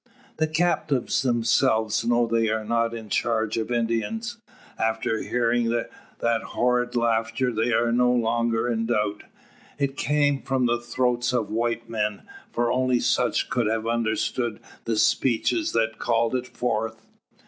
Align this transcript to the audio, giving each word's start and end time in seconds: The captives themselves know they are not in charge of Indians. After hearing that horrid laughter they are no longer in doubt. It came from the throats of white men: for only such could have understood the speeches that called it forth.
The 0.37 0.47
captives 0.47 1.21
themselves 1.21 2.03
know 2.03 2.25
they 2.25 2.49
are 2.49 2.65
not 2.65 2.91
in 2.91 3.07
charge 3.07 3.55
of 3.57 3.69
Indians. 3.69 4.37
After 4.79 5.21
hearing 5.21 5.69
that 6.21 6.41
horrid 6.41 6.95
laughter 6.95 7.51
they 7.51 7.71
are 7.71 7.91
no 7.91 8.11
longer 8.11 8.67
in 8.67 8.87
doubt. 8.87 9.21
It 9.77 9.95
came 9.97 10.41
from 10.41 10.65
the 10.65 10.79
throats 10.79 11.31
of 11.33 11.51
white 11.51 11.87
men: 11.87 12.23
for 12.51 12.71
only 12.71 12.99
such 12.99 13.51
could 13.51 13.67
have 13.67 13.85
understood 13.85 14.59
the 14.85 14.97
speeches 14.97 15.71
that 15.73 15.99
called 15.99 16.33
it 16.33 16.47
forth. 16.47 17.05